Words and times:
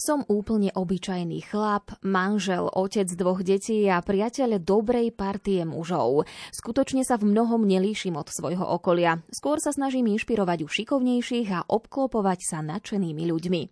Som 0.00 0.24
úplne 0.32 0.72
obyčajný 0.72 1.44
chlap, 1.44 1.92
manžel, 2.00 2.72
otec 2.72 3.04
dvoch 3.04 3.44
detí 3.44 3.84
a 3.84 4.00
priateľ 4.00 4.56
dobrej 4.56 5.12
partie 5.12 5.60
mužov. 5.68 6.24
Skutočne 6.56 7.04
sa 7.04 7.20
v 7.20 7.28
mnohom 7.28 7.68
nelíšim 7.68 8.16
od 8.16 8.32
svojho 8.32 8.64
okolia. 8.64 9.20
Skôr 9.28 9.60
sa 9.60 9.76
snažím 9.76 10.08
inšpirovať 10.08 10.64
u 10.64 10.72
šikovnejších 10.72 11.52
a 11.52 11.68
obklopovať 11.68 12.40
sa 12.40 12.64
nadšenými 12.64 13.28
ľuďmi. 13.28 13.62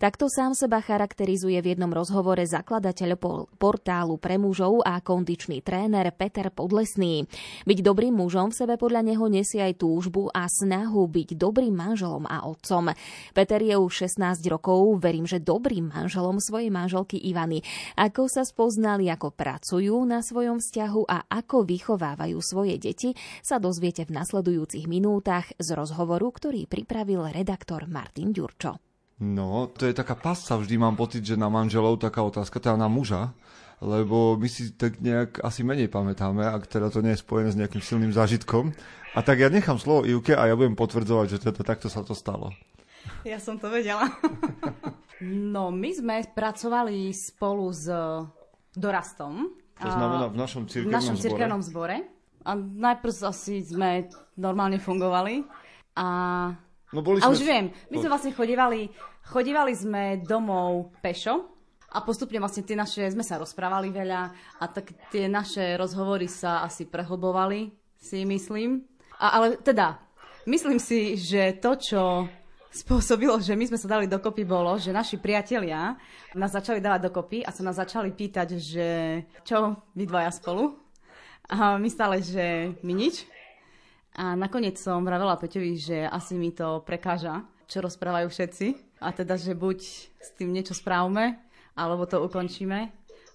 Takto 0.00 0.32
sám 0.32 0.56
seba 0.56 0.80
charakterizuje 0.80 1.60
v 1.60 1.76
jednom 1.76 1.92
rozhovore 1.92 2.40
zakladateľ 2.40 3.20
portálu 3.60 4.16
pre 4.16 4.40
mužov 4.40 4.80
a 4.80 5.04
kondičný 5.04 5.60
tréner 5.60 6.08
Peter 6.16 6.48
Podlesný. 6.48 7.28
Byť 7.68 7.78
dobrým 7.84 8.16
mužom 8.16 8.48
v 8.48 8.64
sebe 8.64 8.80
podľa 8.80 9.04
neho 9.12 9.28
nesie 9.28 9.60
aj 9.60 9.76
túžbu 9.84 10.32
a 10.32 10.48
snahu 10.48 11.04
byť 11.04 11.36
dobrým 11.36 11.76
manželom 11.76 12.24
a 12.24 12.48
otcom. 12.48 12.96
Peter 13.36 13.60
je 13.60 13.76
už 13.76 14.08
16 14.08 14.40
rokov, 14.48 15.00
verím, 15.04 15.28
že 15.28 15.44
dobrým 15.66 15.90
manželom 15.90 16.38
svojej 16.38 16.70
manželky 16.70 17.18
Ivany. 17.18 17.58
Ako 17.98 18.30
sa 18.30 18.46
spoznali, 18.46 19.10
ako 19.10 19.34
pracujú 19.34 19.98
na 20.06 20.22
svojom 20.22 20.62
vzťahu 20.62 21.10
a 21.10 21.26
ako 21.26 21.66
vychovávajú 21.66 22.38
svoje 22.38 22.78
deti, 22.78 23.18
sa 23.42 23.58
dozviete 23.58 24.06
v 24.06 24.14
nasledujúcich 24.14 24.86
minútach 24.86 25.50
z 25.58 25.68
rozhovoru, 25.74 26.30
ktorý 26.30 26.70
pripravil 26.70 27.34
redaktor 27.34 27.90
Martin 27.90 28.30
Ďurčo. 28.30 28.78
No, 29.18 29.66
to 29.74 29.90
je 29.90 29.98
taká 29.98 30.14
pasca, 30.14 30.54
vždy 30.54 30.78
mám 30.78 30.94
pocit, 30.94 31.26
že 31.26 31.34
na 31.34 31.50
manželov 31.50 31.98
taká 31.98 32.22
otázka, 32.22 32.62
teda 32.62 32.78
na 32.78 32.86
muža, 32.86 33.34
lebo 33.82 34.38
my 34.38 34.46
si 34.46 34.70
tak 34.70 35.02
nejak 35.02 35.42
asi 35.42 35.66
menej 35.66 35.90
pamätáme, 35.90 36.46
ak 36.46 36.70
teda 36.70 36.94
to 36.94 37.02
nie 37.02 37.18
je 37.18 37.26
spojené 37.26 37.50
s 37.50 37.58
nejakým 37.58 37.82
silným 37.82 38.14
zážitkom. 38.14 38.70
A 39.18 39.26
tak 39.26 39.42
ja 39.42 39.50
nechám 39.50 39.82
slovo 39.82 40.06
Ivke 40.06 40.38
a 40.38 40.46
ja 40.46 40.54
budem 40.54 40.78
potvrdzovať, 40.78 41.26
že 41.26 41.42
teda 41.42 41.66
takto 41.66 41.90
sa 41.90 42.06
to 42.06 42.14
stalo. 42.14 42.54
Ja 43.26 43.42
som 43.42 43.58
to 43.58 43.66
vedela. 43.66 44.06
no, 45.24 45.72
my 45.72 45.90
sme 45.94 46.14
pracovali 46.28 47.12
spolu 47.14 47.72
s 47.72 47.86
Dorastom. 48.76 49.56
To 49.80 49.90
znamená 49.92 50.32
v 50.32 50.36
našom 50.36 50.64
cirkevnom, 50.68 50.92
v 50.92 50.96
našom 50.96 51.16
cirkevnom 51.16 51.60
zbore. 51.64 51.96
A 52.46 52.54
najprv 52.54 53.12
asi 53.26 53.64
sme 53.64 54.06
normálne 54.38 54.78
fungovali. 54.78 55.44
A 55.96 56.06
No 56.94 57.02
boli. 57.02 57.18
A 57.18 57.28
sme... 57.28 57.34
už 57.34 57.40
viem, 57.42 57.64
my 57.90 57.96
sme 57.98 58.12
vlastne 58.12 58.32
chodívali, 58.32 58.86
chodívali 59.26 59.72
sme 59.74 60.22
domov 60.22 60.94
pešo 61.02 61.50
a 61.90 61.98
postupne 62.02 62.38
vlastne 62.38 62.62
tie 62.62 62.78
naše, 62.78 63.10
sme 63.10 63.26
sa 63.26 63.42
rozprávali 63.42 63.90
veľa 63.90 64.20
a 64.62 64.64
tak 64.70 64.94
tie 65.10 65.26
naše 65.26 65.74
rozhovory 65.74 66.30
sa 66.30 66.62
asi 66.62 66.86
prehlbovali, 66.86 67.74
si 67.98 68.22
myslím. 68.22 68.86
A, 69.18 69.40
ale 69.40 69.46
teda, 69.58 69.98
myslím 70.46 70.78
si, 70.78 71.18
že 71.18 71.58
to, 71.58 71.74
čo 71.74 72.02
spôsobilo, 72.72 73.38
že 73.40 73.56
my 73.56 73.64
sme 73.68 73.78
sa 73.78 73.88
dali 73.98 74.10
dokopy, 74.10 74.42
bolo, 74.44 74.76
že 74.76 74.94
naši 74.94 75.16
priatelia 75.16 75.96
nás 76.36 76.52
začali 76.52 76.82
dávať 76.82 77.08
dokopy 77.08 77.42
a 77.46 77.50
sa 77.50 77.62
nás 77.64 77.76
začali 77.76 78.12
pýtať, 78.12 78.48
že 78.58 78.88
čo 79.46 79.80
vy 79.96 80.04
dvaja 80.04 80.30
spolu? 80.34 80.76
A 81.46 81.78
my 81.78 81.88
stále, 81.88 82.18
že 82.20 82.74
my 82.82 82.92
nič. 82.92 83.24
A 84.16 84.32
nakoniec 84.34 84.80
som 84.80 85.04
vravela 85.04 85.38
Peťovi, 85.38 85.76
že 85.76 85.98
asi 86.08 86.34
mi 86.34 86.50
to 86.50 86.82
prekáža, 86.82 87.44
čo 87.68 87.84
rozprávajú 87.84 88.32
všetci. 88.32 88.66
A 89.04 89.12
teda, 89.12 89.36
že 89.36 89.52
buď 89.52 89.78
s 90.16 90.28
tým 90.40 90.50
niečo 90.50 90.72
správme, 90.72 91.36
alebo 91.76 92.08
to 92.08 92.24
ukončíme, 92.24 92.88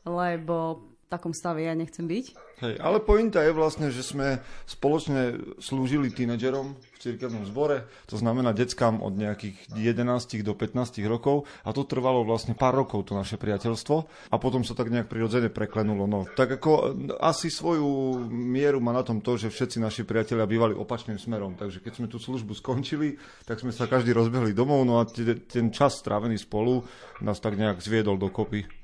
lebo 0.03 0.90
takom 1.11 1.35
stave 1.35 1.67
ja 1.67 1.75
nechcem 1.75 2.07
byť. 2.07 2.25
Hej, 2.63 2.75
ale 2.79 3.03
pointa 3.03 3.43
je 3.43 3.51
vlastne, 3.51 3.91
že 3.91 3.99
sme 3.99 4.39
spoločne 4.63 5.35
slúžili 5.59 6.07
tínedžerom 6.07 6.71
v 6.71 6.97
cirkevnom 7.01 7.43
zbore, 7.43 7.83
to 8.07 8.15
znamená 8.15 8.55
deckám 8.55 9.03
od 9.03 9.19
nejakých 9.19 9.57
11 9.75 10.45
do 10.47 10.55
15 10.55 11.03
rokov 11.09 11.49
a 11.67 11.75
to 11.75 11.83
trvalo 11.83 12.23
vlastne 12.23 12.55
pár 12.55 12.79
rokov 12.79 13.09
to 13.09 13.17
naše 13.17 13.35
priateľstvo 13.35 13.95
a 14.31 14.35
potom 14.39 14.63
sa 14.63 14.71
tak 14.77 14.93
nejak 14.93 15.11
prirodzene 15.11 15.51
preklenulo. 15.51 16.07
No, 16.07 16.23
tak 16.23 16.61
ako 16.61 16.95
asi 17.19 17.51
svoju 17.51 18.23
mieru 18.31 18.79
má 18.79 18.95
na 18.95 19.03
tom 19.03 19.19
to, 19.19 19.35
že 19.35 19.51
všetci 19.51 19.81
naši 19.81 20.07
priatelia 20.07 20.47
bývali 20.47 20.77
opačným 20.77 21.19
smerom, 21.19 21.59
takže 21.59 21.83
keď 21.83 21.93
sme 21.97 22.07
tú 22.07 22.21
službu 22.21 22.55
skončili, 22.55 23.19
tak 23.43 23.59
sme 23.59 23.75
sa 23.75 23.89
každý 23.89 24.15
rozbehli 24.15 24.55
domov, 24.55 24.85
no 24.87 25.01
a 25.01 25.09
ten 25.09 25.73
čas 25.73 25.97
strávený 25.99 26.37
spolu 26.37 26.85
nás 27.19 27.41
tak 27.41 27.57
nejak 27.57 27.81
zviedol 27.81 28.15
dokopy. 28.21 28.80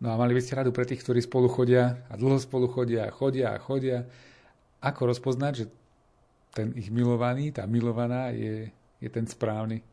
No 0.00 0.12
a 0.12 0.14
mali 0.16 0.32
by 0.32 0.40
ste 0.40 0.56
radu 0.56 0.72
pre 0.72 0.88
tých, 0.88 1.04
ktorí 1.04 1.20
spolu 1.20 1.52
chodia 1.52 2.08
a 2.08 2.16
dlho 2.16 2.40
spolu 2.40 2.72
chodia, 2.72 3.12
chodia 3.12 3.52
a 3.52 3.60
chodia. 3.60 4.08
Ako 4.80 5.12
rozpoznať, 5.12 5.52
že 5.52 5.64
ten 6.56 6.72
ich 6.72 6.88
milovaný, 6.88 7.52
tá 7.52 7.68
milovaná 7.68 8.32
je, 8.32 8.72
je 8.96 9.08
ten 9.12 9.28
správny? 9.28 9.84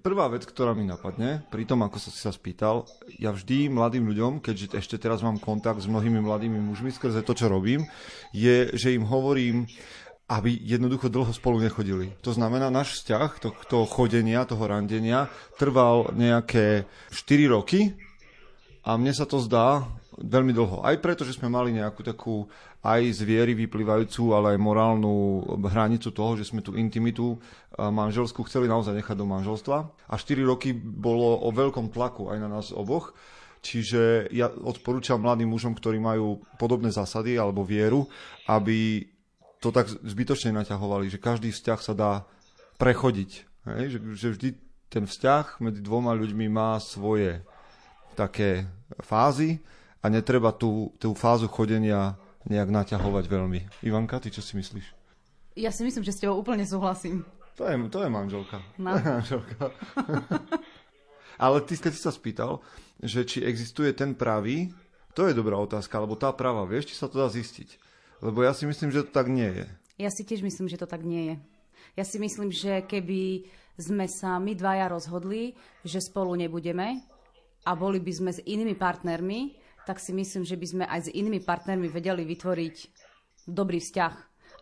Prvá 0.00 0.26
vec, 0.26 0.42
ktorá 0.42 0.74
mi 0.74 0.82
napadne, 0.82 1.46
pri 1.54 1.68
tom, 1.68 1.84
ako 1.86 2.02
som 2.02 2.10
si 2.10 2.18
sa 2.18 2.34
spýtal, 2.34 2.82
ja 3.20 3.30
vždy 3.30 3.70
mladým 3.70 4.10
ľuďom, 4.10 4.42
keďže 4.42 4.74
ešte 4.74 4.96
teraz 4.98 5.22
mám 5.22 5.38
kontakt 5.38 5.78
s 5.78 5.86
mnohými 5.86 6.18
mladými 6.18 6.58
mužmi 6.58 6.90
skrze 6.90 7.22
to, 7.22 7.36
čo 7.36 7.46
robím, 7.46 7.86
je, 8.34 8.74
že 8.74 8.90
im 8.90 9.06
hovorím, 9.06 9.70
aby 10.26 10.56
jednoducho 10.56 11.12
dlho 11.12 11.30
spolu 11.30 11.62
nechodili. 11.62 12.16
To 12.26 12.32
znamená, 12.34 12.72
náš 12.72 12.98
vzťah, 12.98 13.30
to, 13.38 13.48
toho 13.68 13.86
chodenia, 13.86 14.48
toho 14.48 14.66
randenia, 14.66 15.30
trval 15.60 16.10
nejaké 16.16 16.88
4 17.12 17.54
roky, 17.54 17.94
a 18.84 19.00
mne 19.00 19.16
sa 19.16 19.24
to 19.24 19.40
zdá 19.40 19.88
veľmi 20.20 20.52
dlho. 20.54 20.84
Aj 20.84 20.94
preto, 21.00 21.24
že 21.24 21.34
sme 21.34 21.50
mali 21.50 21.74
nejakú 21.74 22.04
takú 22.04 22.46
aj 22.84 23.00
z 23.16 23.20
viery 23.24 23.56
vyplývajúcu, 23.56 24.36
ale 24.36 24.54
aj 24.54 24.60
morálnu 24.60 25.40
hranicu 25.64 26.12
toho, 26.12 26.36
že 26.36 26.46
sme 26.46 26.60
tú 26.60 26.76
intimitu 26.76 27.40
manželskú 27.74 28.44
chceli 28.44 28.68
naozaj 28.68 28.92
nechať 28.94 29.16
do 29.16 29.26
manželstva. 29.26 29.76
A 30.12 30.14
4 30.14 30.44
roky 30.44 30.76
bolo 30.76 31.42
o 31.42 31.48
veľkom 31.48 31.90
tlaku 31.90 32.28
aj 32.28 32.38
na 32.38 32.48
nás 32.52 32.70
oboch. 32.70 33.16
Čiže 33.64 34.28
ja 34.28 34.52
odporúčam 34.52 35.16
mladým 35.16 35.48
mužom, 35.48 35.72
ktorí 35.72 35.96
majú 35.96 36.44
podobné 36.60 36.92
zásady 36.92 37.40
alebo 37.40 37.64
vieru, 37.64 38.04
aby 38.44 39.08
to 39.64 39.72
tak 39.72 39.88
zbytočne 39.88 40.52
naťahovali, 40.60 41.08
že 41.08 41.16
každý 41.16 41.48
vzťah 41.48 41.80
sa 41.80 41.96
dá 41.96 42.12
prechodiť. 42.76 43.30
Hej? 43.64 43.96
Že, 43.96 43.98
že 44.12 44.28
vždy 44.36 44.48
ten 44.92 45.04
vzťah 45.08 45.64
medzi 45.64 45.80
dvoma 45.80 46.12
ľuďmi 46.12 46.52
má 46.52 46.76
svoje 46.76 47.40
také 48.14 48.70
fázy 49.02 49.58
a 50.00 50.06
netreba 50.06 50.54
tú, 50.54 50.94
tú 51.02 51.12
fázu 51.18 51.50
chodenia 51.50 52.14
nejak 52.46 52.70
naťahovať 52.70 53.24
veľmi. 53.26 53.60
Ivanka, 53.82 54.20
ty 54.20 54.30
čo 54.30 54.44
si 54.44 54.54
myslíš? 54.54 54.86
Ja 55.58 55.70
si 55.70 55.86
myslím, 55.86 56.02
že 56.06 56.12
s 56.14 56.20
tebou 56.22 56.38
úplne 56.38 56.66
súhlasím. 56.66 57.26
To 57.54 57.66
je, 57.66 57.74
to 57.90 57.98
je 58.02 58.10
manželka. 58.10 58.58
No. 58.78 58.94
To 58.94 58.98
je 59.02 59.06
manželka. 59.06 59.64
Ale 61.44 61.58
ty, 61.66 61.74
keď 61.74 61.92
si 61.94 62.02
sa 62.02 62.14
spýtal, 62.14 62.62
že 63.02 63.26
či 63.26 63.42
existuje 63.42 63.90
ten 63.94 64.14
pravý, 64.14 64.70
to 65.14 65.26
je 65.30 65.34
dobrá 65.34 65.58
otázka, 65.58 65.98
alebo 65.98 66.18
tá 66.18 66.30
práva, 66.34 66.66
vieš, 66.66 66.90
či 66.90 66.98
sa 66.98 67.06
to 67.06 67.22
dá 67.22 67.30
zistiť. 67.30 67.78
Lebo 68.22 68.42
ja 68.42 68.54
si 68.54 68.66
myslím, 68.66 68.90
že 68.90 69.06
to 69.06 69.10
tak 69.14 69.30
nie 69.30 69.46
je. 69.46 69.66
Ja 69.98 70.10
si 70.10 70.26
tiež 70.26 70.42
myslím, 70.42 70.66
že 70.66 70.78
to 70.78 70.90
tak 70.90 71.06
nie 71.06 71.34
je. 71.34 71.36
Ja 71.94 72.02
si 72.02 72.18
myslím, 72.18 72.50
že 72.50 72.82
keby 72.82 73.46
sme 73.78 74.06
sa 74.10 74.38
my 74.42 74.54
dvaja 74.54 74.90
rozhodli, 74.90 75.54
že 75.86 76.02
spolu 76.02 76.34
nebudeme, 76.34 77.02
a 77.64 77.70
boli 77.72 77.98
by 78.00 78.12
sme 78.12 78.30
s 78.30 78.44
inými 78.44 78.76
partnermi, 78.76 79.56
tak 79.84 80.00
si 80.00 80.12
myslím, 80.16 80.44
že 80.44 80.56
by 80.56 80.66
sme 80.66 80.84
aj 80.88 81.00
s 81.08 81.12
inými 81.12 81.44
partnermi 81.44 81.88
vedeli 81.88 82.24
vytvoriť 82.24 82.76
dobrý 83.48 83.80
vzťah. 83.80 84.14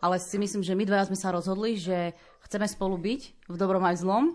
Ale 0.03 0.19
si 0.19 0.35
myslím, 0.35 0.63
že 0.63 0.75
my 0.75 0.83
dvaja 0.83 1.07
sme 1.07 1.19
sa 1.19 1.31
rozhodli, 1.31 1.79
že 1.79 2.11
chceme 2.43 2.67
spolu 2.67 2.99
byť 2.99 3.21
v 3.47 3.55
dobrom 3.55 3.83
aj 3.87 3.95
v 3.95 4.03
zlom 4.03 4.25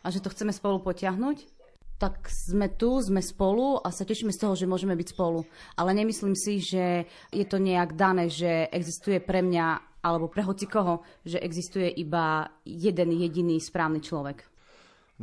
a 0.00 0.06
že 0.08 0.24
to 0.24 0.32
chceme 0.32 0.52
spolu 0.52 0.80
potiahnuť, 0.80 1.44
tak 2.00 2.26
sme 2.32 2.66
tu, 2.66 2.98
sme 2.98 3.22
spolu 3.22 3.78
a 3.78 3.92
sa 3.94 4.02
tešíme 4.02 4.34
z 4.34 4.40
toho, 4.40 4.58
že 4.58 4.66
môžeme 4.66 4.96
byť 4.96 5.08
spolu. 5.14 5.46
Ale 5.78 5.94
nemyslím 5.94 6.34
si, 6.34 6.58
že 6.58 7.06
je 7.30 7.44
to 7.46 7.62
nejak 7.62 7.94
dané, 7.94 8.26
že 8.26 8.66
existuje 8.72 9.20
pre 9.22 9.44
mňa 9.44 10.00
alebo 10.02 10.26
pre 10.26 10.42
hoci 10.42 10.66
koho, 10.66 11.06
že 11.22 11.38
existuje 11.38 11.86
iba 11.86 12.50
jeden 12.66 13.14
jediný 13.14 13.54
správny 13.62 14.02
človek. 14.02 14.42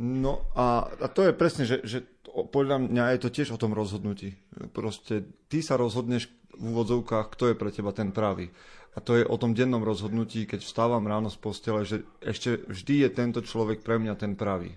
No 0.00 0.48
a, 0.56 0.88
a 0.88 1.06
to 1.12 1.28
je 1.28 1.36
presne, 1.36 1.68
že, 1.68 1.84
že 1.84 2.00
podľa 2.28 2.90
mňa 2.90 3.04
je 3.16 3.20
to 3.20 3.30
tiež 3.32 3.48
o 3.56 3.60
tom 3.60 3.72
rozhodnutí. 3.72 4.36
Proste 4.76 5.24
ty 5.48 5.64
sa 5.64 5.80
rozhodneš 5.80 6.28
v 6.56 6.64
úvodzovkách, 6.76 7.26
kto 7.32 7.52
je 7.52 7.58
pre 7.58 7.70
teba 7.72 7.96
ten 7.96 8.12
pravý. 8.12 8.52
A 8.92 8.98
to 8.98 9.14
je 9.14 9.24
o 9.24 9.38
tom 9.38 9.54
dennom 9.54 9.80
rozhodnutí, 9.86 10.50
keď 10.50 10.66
vstávam 10.66 11.06
ráno 11.06 11.30
z 11.30 11.38
postele, 11.38 11.86
že 11.86 12.02
ešte 12.18 12.58
vždy 12.66 13.06
je 13.06 13.08
tento 13.14 13.40
človek 13.40 13.86
pre 13.86 14.02
mňa 14.02 14.14
ten 14.18 14.34
pravý. 14.34 14.74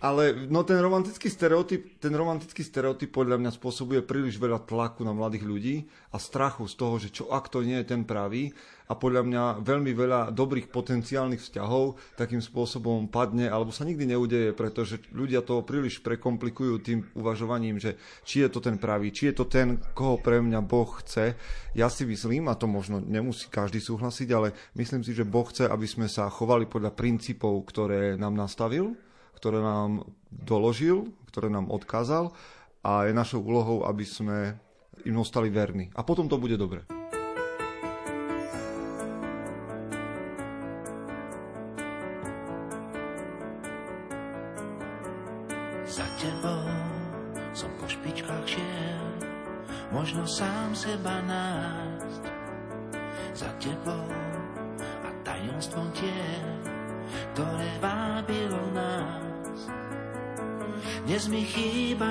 Ale 0.00 0.48
no 0.48 0.64
ten 0.64 0.80
romantický 0.80 1.28
stereotyp, 1.28 2.00
ten 2.00 2.14
romantický 2.14 2.64
stereotyp 2.64 3.12
podľa 3.12 3.36
mňa 3.42 3.50
spôsobuje 3.52 4.00
príliš 4.06 4.40
veľa 4.40 4.64
tlaku 4.64 5.04
na 5.04 5.12
mladých 5.12 5.44
ľudí 5.44 5.76
a 6.10 6.16
strachu 6.16 6.64
z 6.70 6.74
toho, 6.78 6.94
že 6.96 7.08
čo 7.12 7.28
ak 7.28 7.52
to 7.52 7.60
nie 7.60 7.76
je 7.82 7.90
ten 7.92 8.02
pravý 8.06 8.54
a 8.90 8.98
podľa 8.98 9.24
mňa 9.24 9.42
veľmi 9.64 9.92
veľa 9.96 10.20
dobrých 10.36 10.68
potenciálnych 10.68 11.40
vzťahov 11.40 11.96
takým 12.20 12.44
spôsobom 12.44 13.08
padne 13.08 13.48
alebo 13.48 13.72
sa 13.72 13.88
nikdy 13.88 14.12
neudeje, 14.12 14.52
pretože 14.52 15.00
ľudia 15.16 15.40
to 15.40 15.64
príliš 15.64 16.04
prekomplikujú 16.04 16.74
tým 16.84 17.00
uvažovaním, 17.16 17.80
že 17.80 17.96
či 18.28 18.44
je 18.44 18.52
to 18.52 18.60
ten 18.60 18.76
pravý, 18.76 19.08
či 19.08 19.32
je 19.32 19.34
to 19.40 19.48
ten, 19.48 19.80
koho 19.96 20.20
pre 20.20 20.44
mňa 20.44 20.60
Boh 20.60 20.92
chce. 21.00 21.32
Ja 21.72 21.88
si 21.88 22.04
myslím, 22.04 22.52
a 22.52 22.58
to 22.58 22.68
možno 22.68 23.00
nemusí 23.00 23.48
každý 23.48 23.80
súhlasiť, 23.80 24.28
ale 24.36 24.52
myslím 24.76 25.00
si, 25.00 25.16
že 25.16 25.24
Boh 25.24 25.48
chce, 25.48 25.64
aby 25.64 25.88
sme 25.88 26.04
sa 26.10 26.28
chovali 26.28 26.68
podľa 26.68 26.92
princípov, 26.92 27.64
ktoré 27.64 28.20
nám 28.20 28.36
nastavil 28.36 28.92
ktoré 29.42 29.58
nám 29.58 30.06
doložil, 30.30 31.10
ktoré 31.34 31.50
nám 31.50 31.66
odkázal 31.66 32.30
a 32.86 33.10
je 33.10 33.12
našou 33.12 33.42
úlohou, 33.42 33.82
aby 33.90 34.06
sme 34.06 34.54
im 35.02 35.18
ostali 35.18 35.50
verní. 35.50 35.90
A 35.98 36.06
potom 36.06 36.30
to 36.30 36.38
bude 36.38 36.54
dobre. 36.54 36.86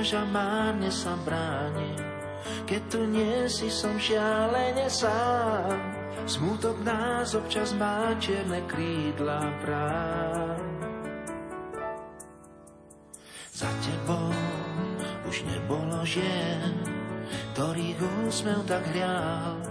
Chýba, 0.02 0.18
že 0.18 0.22
márne 0.34 0.90
sa 0.90 1.14
bráni, 1.22 1.94
keď 2.66 2.82
tu 2.90 3.06
nie 3.06 3.46
si, 3.46 3.70
som 3.70 3.94
šialene 4.02 4.90
sám. 4.90 5.78
Smutok 6.26 6.78
nás 6.86 7.34
občas 7.38 7.74
má 7.78 8.14
čierne 8.18 8.62
krídla 8.66 9.42
práv. 9.62 10.58
Za 13.54 13.70
tebou 13.86 14.34
už 15.30 15.46
nebolo 15.46 16.02
žien, 16.02 16.82
ktorých 17.54 18.02
úsmev 18.26 18.66
tak 18.66 18.82
hrial. 18.90 19.62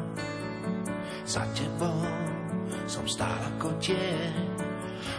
Za 1.26 1.43
tebou 1.55 2.06
som 2.87 3.06
stál 3.06 3.38
ako 3.59 3.79
tieň, 3.83 4.47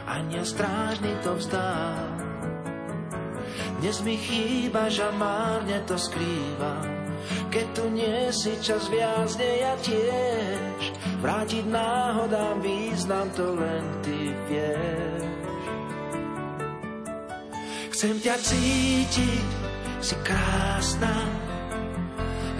aniel 0.08 0.44
strážny 0.44 1.12
to 1.24 1.36
vzdal. 1.36 2.21
Dnes 3.82 3.98
mi 4.06 4.14
chýba, 4.14 4.94
že 4.94 5.10
márne 5.18 5.82
to 5.90 5.98
skrývam. 5.98 6.86
Keď 7.50 7.66
tu 7.74 7.90
nie 7.90 8.30
si 8.30 8.54
čas 8.62 8.86
viazne, 8.94 9.58
ja 9.58 9.74
tiež. 9.82 10.94
Vrátiť 11.18 11.66
náhodám 11.66 12.62
význam, 12.62 13.26
to 13.34 13.58
len 13.58 13.82
ty 14.06 14.38
vieš. 14.46 15.26
Chcem 17.90 18.22
ťa 18.22 18.36
cítiť, 18.38 19.50
si 19.98 20.16
krásna. 20.22 21.18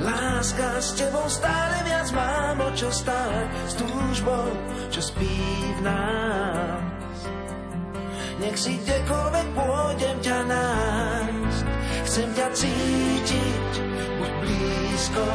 Láska 0.02 0.82
s 0.82 0.98
tebou 0.98 1.30
stále 1.30 1.86
viac 1.86 2.10
mám 2.18 2.66
o 2.66 2.70
čo 2.74 2.90
stáť 2.90 3.46
s 3.70 3.74
túžbou, 3.78 4.50
čo 4.90 5.06
spí 5.06 5.38
v 5.78 5.80
nás. 5.86 7.01
Nech 8.42 8.58
si 8.58 8.74
kdekoľvek 8.82 9.48
pôjdem 9.54 10.18
ťa 10.26 10.40
nájsť. 10.50 11.66
Chcem 12.10 12.30
ťa 12.34 12.48
cítiť, 12.58 13.74
buď 14.18 14.32
blízko. 14.42 15.26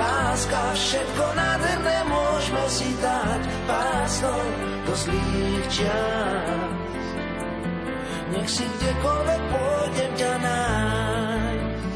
Láska, 0.00 0.62
všetko 0.72 1.24
nádherné 1.36 1.98
môžeme 2.08 2.64
si 2.72 2.88
dať 3.04 3.42
pásnou 3.68 4.40
do 4.88 4.92
zlých 4.96 5.66
čas. 5.68 7.04
Nech 8.32 8.48
si 8.48 8.64
kdekoľvek 8.64 9.42
pôjdem 9.52 10.12
ťa 10.16 10.32
nájsť. 10.40 11.92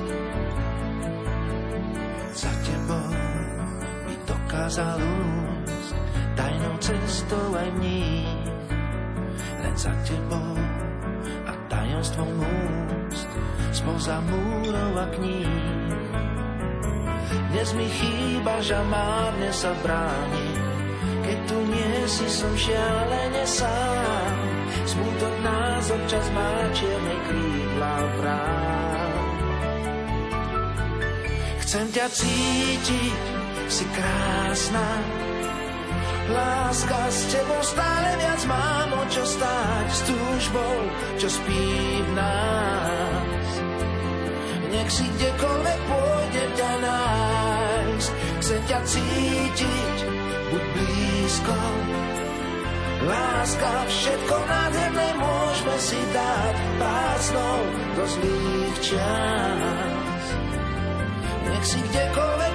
Za 2.37 2.53
tebou 2.69 3.09
mi 4.05 4.15
dokázal 4.29 5.01
úsť 5.01 5.97
tajnou 6.37 6.77
cestou 6.83 7.49
aj 7.55 7.69
mních 7.79 7.94
za 9.75 9.91
tebou 10.07 10.55
a 11.51 11.53
tajomstvom 11.67 12.31
úst 13.11 13.31
spoza 13.75 14.23
múrov 14.23 14.95
a 14.95 15.07
kníh. 15.19 15.51
Dnes 17.51 17.71
mi 17.75 17.87
chýba, 17.91 18.63
že 18.63 18.79
márne 18.87 19.51
sa 19.51 19.75
bráni, 19.83 20.49
keď 21.27 21.39
tu 21.51 21.59
nie 21.59 21.95
si, 22.07 22.27
som 22.31 22.55
šialene 22.55 23.45
sám. 23.47 24.35
Smutok 24.87 25.35
nás 25.43 25.85
občas 25.91 26.27
má 26.35 26.53
čierne 26.75 27.17
krídla 27.27 27.95
vrát. 28.23 29.39
Chcem 31.67 31.87
ťa 31.91 32.07
cítiť, 32.15 33.23
si 33.67 33.85
krásna, 33.91 34.87
Láska 36.25 37.01
s 37.13 37.21
tebou 37.29 37.61
stále 37.61 38.17
viac 38.17 38.41
mám 38.49 38.91
o 38.97 39.05
čo 39.13 39.21
stáť 39.29 39.87
s 39.93 40.01
túžbou, 40.09 40.77
čo 41.21 41.29
spí 41.29 41.69
v 42.01 42.11
nás. 42.17 43.49
Nech 44.73 44.89
si 44.89 45.05
kdekoľvek 45.05 45.81
pôjdem 45.85 46.51
ťa 46.57 46.73
nájsť, 46.81 48.11
chcem 48.41 48.61
ťa 48.73 48.79
cítiť, 48.89 49.97
buď 50.49 50.65
blízko. 50.73 51.59
Láska, 53.05 53.73
všetko 53.85 54.35
nádherné 54.49 55.09
môžeme 55.21 55.77
si 55.77 56.01
dať 56.09 56.55
pásnou 56.81 57.59
do 58.01 58.05
zlých 58.09 58.77
čas. 58.81 60.23
Nech 61.45 61.65
si 61.69 61.81
kdekoľvek 61.85 62.54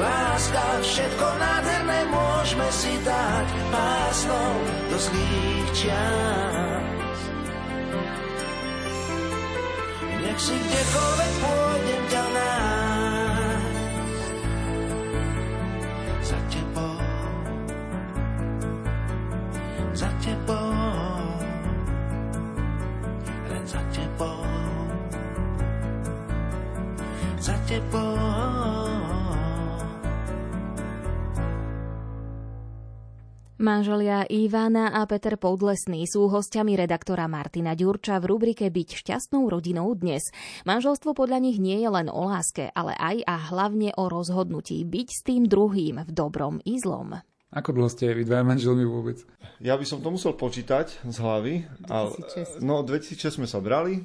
Láska, 0.00 0.64
všetko 0.80 1.26
nádherné 1.36 2.00
môžeme 2.08 2.68
si 2.72 2.92
dať 3.04 3.46
pásnou 3.68 4.52
do 4.88 4.96
zlých 4.96 5.68
čas. 5.76 7.18
Nech 10.24 10.40
si 10.40 10.56
kdekoľvek 10.56 11.32
pôjdem 11.44 12.02
ťa 12.08 12.29
Manželia 33.60 34.24
Ivana 34.24 34.88
a 34.88 35.04
Peter 35.04 35.36
Podlesný 35.36 36.08
sú 36.08 36.32
hostiami 36.32 36.80
redaktora 36.80 37.28
Martina 37.28 37.76
Ďurča 37.76 38.16
v 38.16 38.32
rubrike 38.32 38.72
Byť 38.72 39.04
šťastnou 39.04 39.52
rodinou 39.52 39.92
dnes. 39.92 40.32
Manželstvo 40.64 41.12
podľa 41.12 41.44
nich 41.44 41.60
nie 41.60 41.76
je 41.76 41.92
len 41.92 42.08
o 42.08 42.24
láske, 42.24 42.72
ale 42.72 42.96
aj 42.96 43.20
a 43.28 43.36
hlavne 43.52 43.92
o 44.00 44.08
rozhodnutí 44.08 44.80
byť 44.88 45.08
s 45.12 45.20
tým 45.28 45.44
druhým 45.44 46.08
v 46.08 46.08
dobrom 46.08 46.56
i 46.64 46.80
zlom. 46.80 47.20
Ako 47.52 47.76
dlho 47.76 47.92
ste 47.92 48.16
vy 48.16 48.24
dva 48.24 48.40
manželmi 48.40 48.88
vôbec? 48.88 49.28
Ja 49.60 49.76
by 49.76 49.84
som 49.84 50.00
to 50.00 50.08
musel 50.08 50.32
počítať 50.32 51.04
z 51.04 51.16
hlavy. 51.20 51.68
2006. 51.84 52.64
Ale, 52.64 52.64
no, 52.64 52.80
2006 52.80 53.44
sme 53.44 53.44
sa 53.44 53.60
brali, 53.60 54.00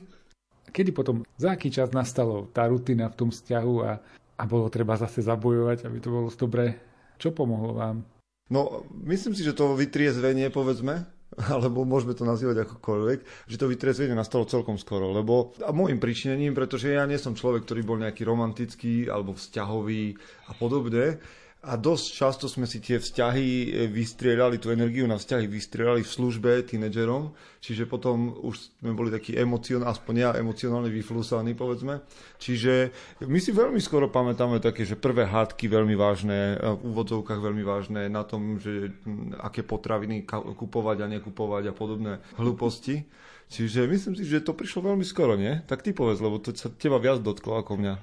Kedy 0.67 0.91
potom, 0.91 1.23
za 1.39 1.55
aký 1.55 1.71
čas 1.71 1.95
nastalo 1.95 2.51
tá 2.51 2.67
rutina 2.67 3.07
v 3.07 3.15
tom 3.15 3.29
vzťahu 3.31 3.75
a, 3.87 4.03
a 4.35 4.43
bolo 4.43 4.67
treba 4.67 4.99
zase 4.99 5.23
zabojovať, 5.23 5.87
aby 5.87 5.97
to 6.03 6.11
bolo 6.11 6.27
dobré? 6.27 6.75
Čo 7.15 7.31
pomohlo 7.31 7.79
vám? 7.79 8.03
No, 8.45 8.85
myslím 9.09 9.33
si, 9.33 9.41
že 9.41 9.57
to 9.57 9.73
vytriezvenie, 9.73 10.53
povedzme, 10.53 11.09
alebo 11.53 11.81
môžeme 11.83 12.13
to 12.13 12.23
nazývať 12.23 12.69
akokoľvek, 12.69 13.49
že 13.49 13.59
to 13.59 13.65
vytrezvenie 13.65 14.13
nastalo 14.13 14.45
celkom 14.45 14.77
skoro, 14.77 15.09
lebo 15.11 15.57
a 15.65 15.73
môjim 15.73 15.97
príčinením, 15.97 16.53
pretože 16.53 16.93
ja 16.93 17.03
nie 17.09 17.17
som 17.17 17.33
človek, 17.33 17.65
ktorý 17.65 17.81
bol 17.81 17.97
nejaký 17.99 18.21
romantický 18.21 19.09
alebo 19.09 19.33
vzťahový 19.33 20.15
a 20.49 20.51
podobne, 20.55 21.17
a 21.65 21.73
dosť 21.81 22.05
často 22.13 22.45
sme 22.45 22.69
si 22.69 22.77
tie 22.77 23.01
vzťahy 23.01 23.47
e, 23.49 23.67
vystrieľali, 23.89 24.61
tú 24.61 24.69
energiu 24.69 25.09
na 25.09 25.17
vzťahy 25.17 25.49
vystrieľali 25.49 26.05
v 26.05 26.13
službe 26.13 26.51
tínedžerom, 26.69 27.33
čiže 27.57 27.89
potom 27.89 28.37
už 28.45 28.77
sme 28.77 28.93
boli 28.93 29.09
takí 29.09 29.33
emocionálni, 29.33 29.89
aspoň 29.89 30.13
ja 30.13 30.29
emocionálne 30.37 30.93
vyflúsaní, 30.93 31.57
povedzme. 31.57 32.05
Čiže 32.37 32.93
my 33.25 33.39
si 33.41 33.49
veľmi 33.49 33.81
skoro 33.81 34.13
pamätáme 34.13 34.61
také, 34.61 34.85
že 34.85 34.93
prvé 34.93 35.25
hádky 35.25 35.65
veľmi 35.65 35.97
vážne, 35.97 36.61
e, 36.61 36.77
v 36.77 36.81
úvodzovkách 36.93 37.41
veľmi 37.41 37.63
vážne 37.65 38.01
na 38.13 38.21
tom, 38.21 38.61
že 38.61 38.93
aké 39.41 39.65
potraviny 39.65 40.29
kupovať 40.29 40.97
a 41.01 41.11
nekupovať 41.17 41.63
a 41.69 41.73
podobné 41.73 42.21
hlúposti. 42.37 43.09
Čiže 43.49 43.89
myslím 43.89 44.13
si, 44.17 44.25
že 44.25 44.45
to 44.45 44.53
prišlo 44.57 44.93
veľmi 44.93 45.05
skoro, 45.05 45.33
nie? 45.33 45.61
Tak 45.65 45.81
ty 45.81 45.93
povedz, 45.93 46.21
lebo 46.21 46.37
to 46.37 46.53
sa 46.53 46.69
teba 46.69 47.01
viac 47.01 47.21
dotklo 47.21 47.61
ako 47.61 47.77
mňa. 47.77 47.93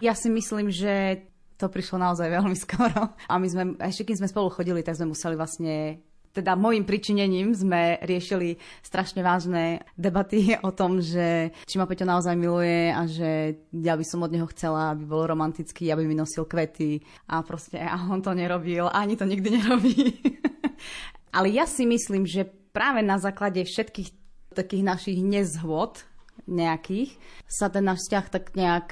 Ja 0.00 0.16
si 0.16 0.32
myslím, 0.32 0.72
že 0.72 1.24
to 1.60 1.68
prišlo 1.68 2.00
naozaj 2.00 2.32
veľmi 2.32 2.56
skoro. 2.56 3.12
A 3.28 3.36
my 3.36 3.46
sme, 3.46 3.62
ešte 3.84 4.08
keď 4.08 4.24
sme 4.24 4.32
spolu 4.32 4.48
chodili, 4.48 4.80
tak 4.80 4.96
sme 4.96 5.12
museli 5.12 5.36
vlastne 5.36 6.00
teda 6.30 6.54
môjim 6.54 6.86
pričinením 6.86 7.50
sme 7.50 7.98
riešili 8.06 8.54
strašne 8.86 9.18
vážne 9.22 9.82
debaty 9.98 10.54
o 10.68 10.70
tom, 10.70 11.02
že 11.02 11.50
či 11.66 11.74
ma 11.76 11.90
Peťo 11.90 12.06
naozaj 12.06 12.34
miluje 12.38 12.94
a 12.94 13.02
že 13.06 13.60
ja 13.74 13.98
by 13.98 14.04
som 14.06 14.22
od 14.22 14.30
neho 14.30 14.46
chcela, 14.54 14.94
aby 14.94 15.04
bol 15.06 15.26
romantický, 15.26 15.90
aby 15.90 16.06
mi 16.06 16.14
nosil 16.14 16.46
kvety 16.46 17.02
a 17.26 17.42
proste 17.42 17.82
a 17.82 17.98
on 18.06 18.22
to 18.22 18.30
nerobil, 18.30 18.86
ani 18.90 19.18
to 19.18 19.26
nikdy 19.26 19.58
nerobí. 19.58 20.22
Ale 21.36 21.50
ja 21.50 21.66
si 21.66 21.86
myslím, 21.86 22.26
že 22.26 22.46
práve 22.70 23.02
na 23.02 23.18
základe 23.18 23.62
všetkých 23.62 24.10
takých 24.54 24.82
našich 24.82 25.18
nezhôd 25.22 26.02
nejakých 26.50 27.14
sa 27.46 27.70
ten 27.70 27.86
náš 27.86 28.06
vzťah 28.06 28.26
tak 28.30 28.44
nejak 28.58 28.90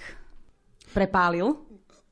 prepálil. 0.94 1.58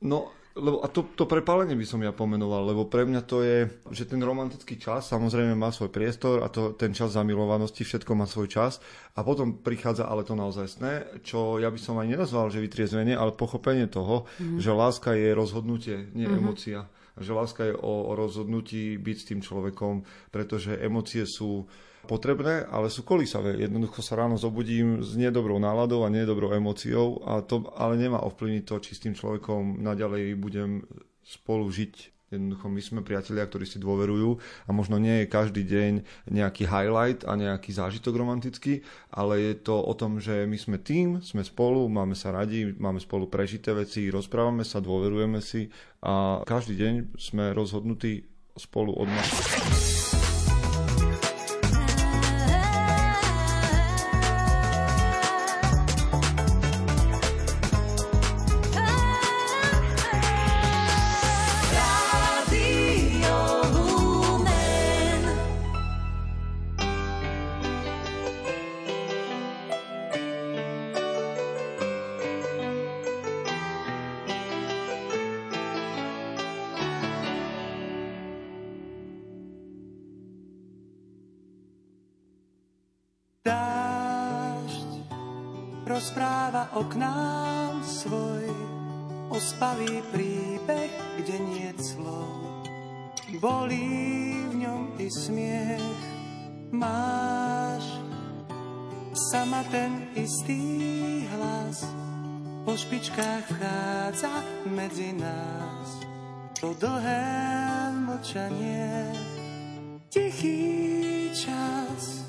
No 0.03 0.36
lebo 0.57 0.81
a 0.81 0.87
to, 0.89 1.05
to 1.13 1.29
prepálenie 1.29 1.77
by 1.77 1.85
som 1.85 2.01
ja 2.01 2.09
pomenoval, 2.09 2.73
lebo 2.73 2.89
pre 2.89 3.05
mňa 3.05 3.21
to 3.23 3.45
je, 3.45 3.69
že 3.93 4.09
ten 4.09 4.19
romantický 4.19 4.81
čas 4.81 5.07
samozrejme 5.07 5.53
má 5.53 5.69
svoj 5.69 5.93
priestor 5.93 6.41
a 6.41 6.49
to, 6.49 6.73
ten 6.73 6.91
čas 6.91 7.13
zamilovanosti, 7.13 7.85
všetko 7.85 8.11
má 8.17 8.25
svoj 8.25 8.49
čas 8.49 8.81
a 9.13 9.21
potom 9.21 9.61
prichádza 9.61 10.09
ale 10.09 10.25
to 10.25 10.33
naozajstné, 10.33 11.21
čo 11.21 11.61
ja 11.61 11.69
by 11.69 11.79
som 11.79 12.01
aj 12.01 12.07
nenazval, 12.09 12.49
že 12.49 12.59
vytriezvenie, 12.59 13.13
ale 13.13 13.37
pochopenie 13.37 13.85
toho, 13.85 14.25
mm. 14.41 14.57
že 14.57 14.73
láska 14.73 15.13
je 15.13 15.29
rozhodnutie, 15.37 16.09
nie 16.17 16.25
mm-hmm. 16.25 16.41
emocia. 16.41 16.89
Že 17.17 17.31
láska 17.33 17.61
je 17.67 17.73
o, 17.73 18.13
rozhodnutí 18.13 18.97
byť 18.97 19.17
s 19.17 19.27
tým 19.33 19.39
človekom, 19.41 20.05
pretože 20.29 20.77
emócie 20.77 21.25
sú 21.25 21.65
potrebné, 22.07 22.63
ale 22.71 22.87
sú 22.87 23.03
kolísavé. 23.03 23.59
Jednoducho 23.59 23.99
sa 23.99 24.15
ráno 24.15 24.39
zobudím 24.39 25.03
s 25.03 25.19
nedobrou 25.19 25.59
náladou 25.59 26.07
a 26.07 26.13
nedobrou 26.13 26.55
emóciou 26.55 27.19
a 27.27 27.43
to 27.43 27.67
ale 27.75 27.99
nemá 27.99 28.23
ovplyvniť 28.23 28.63
to, 28.63 28.75
či 28.79 28.91
s 28.95 29.03
tým 29.03 29.13
človekom 29.13 29.83
naďalej 29.83 30.39
budem 30.39 30.87
spolu 31.27 31.67
žiť. 31.67 32.16
Jednoducho 32.27 32.67
my 32.67 32.81
sme 32.83 33.07
priatelia, 33.07 33.47
ktorí 33.47 33.63
si 33.63 33.79
dôverujú 33.79 34.35
a 34.67 34.75
možno 34.75 34.99
nie 34.99 35.23
je 35.23 35.31
každý 35.31 35.63
deň 35.63 35.91
nejaký 36.27 36.67
highlight 36.67 37.23
a 37.23 37.39
nejaký 37.39 37.71
zážitok 37.71 38.19
romantický, 38.19 38.83
ale 39.15 39.39
je 39.39 39.53
to 39.63 39.79
o 39.79 39.93
tom, 39.95 40.19
že 40.19 40.43
my 40.43 40.59
sme 40.59 40.75
tým, 40.75 41.23
sme 41.23 41.47
spolu, 41.47 41.87
máme 41.87 42.19
sa 42.19 42.35
radi, 42.35 42.75
máme 42.75 42.99
spolu 42.99 43.31
prežité 43.31 43.71
veci, 43.71 44.11
rozprávame 44.11 44.67
sa, 44.67 44.83
dôverujeme 44.83 45.39
si 45.39 45.71
a 46.03 46.43
každý 46.43 46.75
deň 46.75 46.93
sme 47.15 47.55
rozhodnutí 47.55 48.27
spolu 48.59 48.91
odmať. 48.91 50.16
Rozpráva 86.47 86.71
o 86.79 87.83
svoj 87.83 88.47
ospalý 89.27 89.99
príbeh, 90.15 90.91
kde 91.19 91.35
nie 91.43 91.71
slov. 91.75 92.63
Bolí 93.43 94.47
v 94.47 94.53
ňom 94.63 94.95
i 94.95 95.07
smiech, 95.11 95.99
máš 96.71 97.83
sama 99.31 99.59
ten 99.67 100.07
istý 100.15 101.27
hlas. 101.35 101.83
Po 102.63 102.75
špičkách 102.79 103.43
vchádza 103.51 104.31
medzi 104.71 105.11
nás. 105.19 105.87
To 106.63 106.71
dlhé 106.79 107.27
mlčanie, 108.07 109.11
tichý 110.07 111.27
čas, 111.35 112.23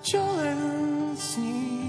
čo 0.00 0.22
len 0.38 0.58
s 1.18 1.36
ním 1.36 1.79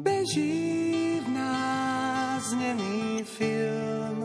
beží 0.00 1.20
v 1.20 1.28
nás 1.28 2.44
nemý 2.56 3.24
film. 3.24 4.24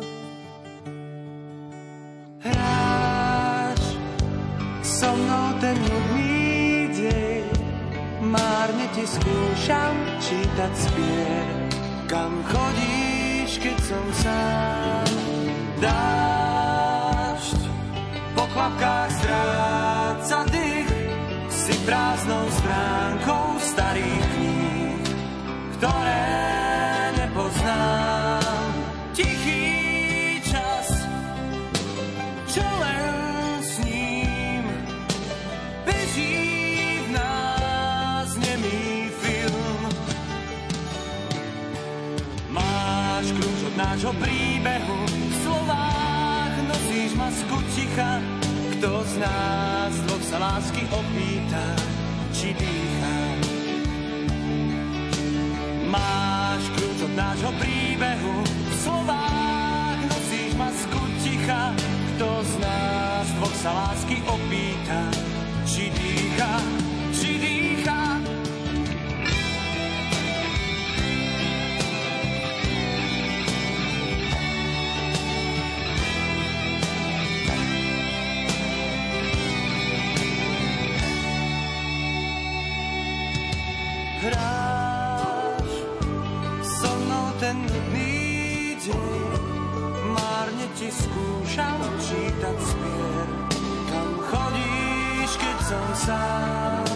Hráč 2.39 3.84
so 4.82 5.12
mnou 5.12 5.48
ten 5.60 5.75
nudný 5.75 6.88
dej, 6.96 7.44
márne 8.24 8.88
ti 8.96 9.03
skúšam 9.03 9.96
čítať 10.24 10.72
spier. 10.74 11.48
Kam 12.08 12.32
chodíš, 12.48 13.60
keď 13.60 13.77
som 13.84 14.05
sám? 14.24 15.10
Dášť 15.84 17.60
po 18.32 18.46
kvapkách 18.48 19.12
stráca 19.20 20.39
dých, 20.53 20.91
si 21.51 21.74
prázdnou 21.84 22.45
nášho 43.96 44.12
príbehu, 44.20 45.08
v 45.08 45.36
slovách 45.40 46.56
nosíš 46.68 47.16
masku 47.16 47.64
ticha, 47.80 48.20
kto 48.75 48.92
z 49.08 49.14
nás 49.24 49.94
dvoch 50.04 50.25
sa 50.28 50.36
lásky 50.36 50.84
opýta, 50.92 51.64
či 52.36 52.52
dýchá. 52.60 53.16
Máš 55.88 56.64
kľúč 56.75 57.08
od 57.08 57.14
nášho 57.16 57.52
príbehu, 57.56 58.36
v 58.44 58.75
slovách 58.84 60.00
nosíš 60.12 60.52
masku 60.60 61.02
ticha. 61.24 61.72
Kto 62.20 62.28
z 62.44 62.54
nás 62.60 63.25
dvoch 63.40 63.56
sa 63.64 63.72
lásky 63.80 64.20
opýta, 64.28 64.85
ti 90.75 90.92
skúšam 90.92 91.80
čítať 92.04 92.58
spier. 92.60 93.27
Kam 93.89 94.10
chodíš, 94.27 95.32
keď 95.39 95.58
som 95.63 95.88
sám? 95.96 96.95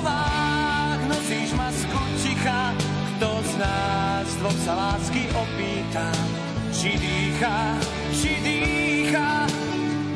slovách. 0.00 1.00
Nosíš 1.08 1.52
masku 1.52 2.00
ticha, 2.24 2.72
kto 3.14 3.28
z 3.44 3.52
nás 3.60 4.26
dvoch 4.40 4.58
sa 4.64 4.72
lásky 4.72 5.28
opýta, 5.36 6.08
či 6.72 6.96
dýcha, 6.96 7.76
či 8.16 8.32
dýcha. 8.40 9.44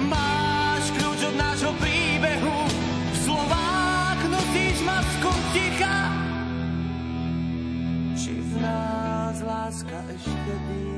Máš 0.08 0.84
kľúč 0.96 1.20
od 1.28 1.36
nášho 1.36 1.72
príbehu, 1.76 2.56
v 3.12 3.16
slovách 3.28 4.20
nosíš 4.32 4.80
masku 4.88 5.30
ticha, 5.52 5.96
či 8.16 8.32
v 8.40 8.52
nás 8.64 9.36
láska 9.44 9.98
ešte 10.08 10.52
dýcha. 10.72 10.93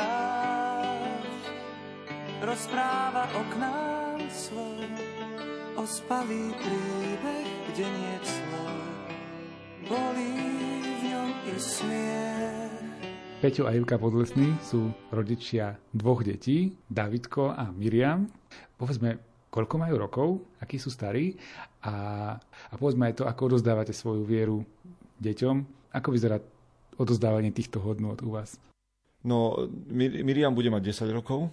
Dáš, 0.00 1.28
rozpráva 2.40 3.24
o 3.36 3.42
nám 3.60 4.20
svoj, 4.32 4.88
ospalý 5.76 6.56
príbeh, 6.56 7.48
kde 7.72 7.84
nie 7.84 8.16
slov, 8.24 8.80
bolí 9.84 10.34
v 10.80 11.00
ňom 11.12 11.28
i 11.28 11.54
smiech. 11.60 12.88
Peťo 13.40 13.64
a 13.64 13.72
Ivka 13.72 13.96
Podlesní 13.96 14.52
sú 14.60 14.92
rodičia 15.08 15.80
dvoch 15.96 16.20
detí, 16.20 16.76
Davidko 16.92 17.56
a 17.56 17.72
Miriam. 17.72 18.28
Povedzme, 18.76 19.16
koľko 19.48 19.74
majú 19.80 19.94
rokov, 19.96 20.28
akí 20.60 20.76
sú 20.76 20.92
starí 20.92 21.40
a, 21.80 22.36
a 22.36 22.74
povedzme 22.76 23.08
aj 23.08 23.14
to, 23.16 23.24
ako 23.24 23.56
odozdávate 23.56 23.96
svoju 23.96 24.28
vieru 24.28 24.60
deťom, 25.24 25.56
ako 25.96 26.08
vyzerá 26.12 26.36
odozdávanie 27.00 27.48
týchto 27.48 27.80
hodnôt 27.80 28.20
u 28.20 28.36
vás. 28.36 28.69
No, 29.24 29.68
Mir- 29.88 30.24
Miriam 30.24 30.56
bude 30.56 30.72
mať 30.72 30.82
10 30.92 31.12
rokov, 31.12 31.52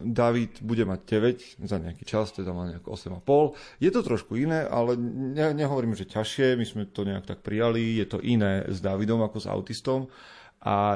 David 0.00 0.64
bude 0.64 0.88
mať 0.88 1.00
9 1.60 1.68
za 1.68 1.76
nejaký 1.78 2.04
čas, 2.08 2.32
teda 2.32 2.50
má 2.56 2.64
nejak 2.66 2.88
8,5. 2.88 3.54
Je 3.78 3.90
to 3.92 4.00
trošku 4.00 4.34
iné, 4.40 4.64
ale 4.64 4.96
ne, 4.98 5.52
nehovorím, 5.52 5.92
že 5.94 6.08
ťažšie, 6.08 6.56
my 6.56 6.64
sme 6.64 6.82
to 6.88 7.04
nejak 7.04 7.28
tak 7.28 7.44
prijali, 7.44 8.00
je 8.00 8.06
to 8.08 8.18
iné 8.24 8.64
s 8.66 8.80
Davidom 8.80 9.20
ako 9.22 9.38
s 9.38 9.46
autistom 9.46 10.08
a 10.62 10.94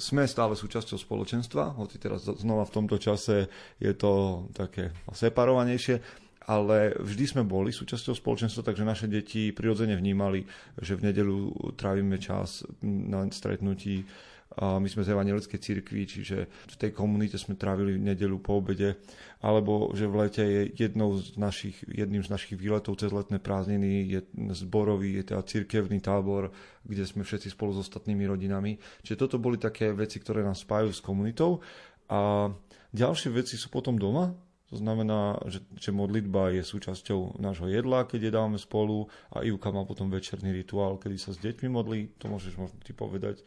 sme 0.00 0.24
stále 0.24 0.56
súčasťou 0.56 0.96
spoločenstva, 0.96 1.76
hoci 1.76 2.00
teraz 2.00 2.24
znova 2.24 2.64
v 2.64 2.74
tomto 2.74 2.96
čase 2.96 3.52
je 3.76 3.92
to 3.92 4.44
také 4.56 4.96
separovanejšie, 5.12 6.00
ale 6.48 6.96
vždy 6.96 7.24
sme 7.28 7.42
boli 7.44 7.68
súčasťou 7.68 8.16
spoločenstva, 8.16 8.64
takže 8.64 8.88
naše 8.88 9.04
deti 9.04 9.52
prirodzene 9.52 9.92
vnímali, 9.92 10.48
že 10.80 10.96
v 10.96 11.12
nedelu 11.12 11.52
trávime 11.76 12.16
čas 12.16 12.64
na 12.80 13.28
stretnutí 13.28 14.08
my 14.56 14.88
sme 14.88 15.04
z 15.04 15.12
evangelickej 15.12 15.60
cirkvi, 15.60 16.02
čiže 16.08 16.48
v 16.48 16.76
tej 16.80 16.90
komunite 16.96 17.36
sme 17.36 17.54
trávili 17.54 18.00
nedelu 18.00 18.40
po 18.40 18.58
obede, 18.58 18.96
alebo 19.44 19.92
že 19.92 20.08
v 20.08 20.14
lete 20.18 20.42
je 20.42 20.62
jednou 20.74 21.14
z 21.20 21.36
našich, 21.38 21.78
jedným 21.86 22.24
z 22.24 22.32
našich 22.32 22.56
výletov 22.58 22.98
cez 22.98 23.12
letné 23.12 23.38
prázdniny 23.38 24.08
je 24.08 24.20
zborový, 24.56 25.22
je 25.22 25.30
teda 25.30 25.46
cirkevný 25.46 26.02
tábor, 26.02 26.50
kde 26.82 27.06
sme 27.06 27.22
všetci 27.22 27.54
spolu 27.54 27.76
s 27.76 27.86
ostatnými 27.86 28.26
rodinami. 28.26 28.80
Čiže 29.06 29.28
toto 29.28 29.36
boli 29.38 29.60
také 29.60 29.94
veci, 29.94 30.18
ktoré 30.18 30.42
nás 30.42 30.64
spájajú 30.64 30.90
s 30.90 31.04
komunitou. 31.04 31.62
A 32.08 32.50
ďalšie 32.90 33.30
veci 33.30 33.54
sú 33.54 33.70
potom 33.70 33.94
doma, 33.94 34.32
to 34.68 34.76
znamená, 34.76 35.40
že, 35.48 35.64
že 35.80 35.96
modlitba 35.96 36.52
je 36.52 36.60
súčasťou 36.60 37.40
nášho 37.40 37.72
jedla, 37.72 38.04
keď 38.04 38.28
jedávame 38.28 38.60
spolu 38.60 39.08
a 39.32 39.40
Ivka 39.40 39.72
má 39.72 39.88
potom 39.88 40.12
večerný 40.12 40.52
rituál, 40.52 41.00
kedy 41.00 41.16
sa 41.16 41.32
s 41.32 41.40
deťmi 41.40 41.72
modlí, 41.72 42.20
to 42.20 42.28
môžeš 42.28 42.52
možno 42.60 42.76
ty 42.84 42.92
povedať. 42.92 43.40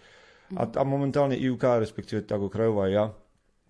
A, 0.56 0.68
a 0.68 0.84
momentálne 0.84 1.40
IUK, 1.40 1.80
respektíve 1.80 2.28
tak 2.28 2.44
okrajová 2.44 2.92
ja, 2.92 3.06